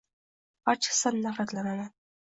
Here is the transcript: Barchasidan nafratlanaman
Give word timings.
Barchasidan 0.69 1.21
nafratlanaman 1.29 1.93